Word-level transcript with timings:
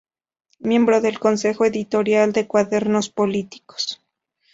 Miembro 0.57 0.99
del 0.99 1.19
consejo 1.19 1.63
editorial 1.63 2.33
de 2.33 2.47
"Cuadernos 2.47 3.09
Políticos". 3.11 4.01